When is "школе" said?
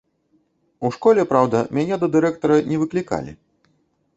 0.95-1.25